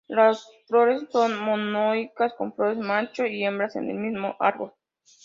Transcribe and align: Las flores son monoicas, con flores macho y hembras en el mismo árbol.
Las 0.07 0.47
flores 0.65 1.03
son 1.11 1.37
monoicas, 1.39 2.33
con 2.33 2.55
flores 2.55 2.79
macho 2.79 3.23
y 3.27 3.43
hembras 3.43 3.75
en 3.75 3.87
el 3.87 3.97
mismo 3.97 4.35
árbol. 4.39 4.73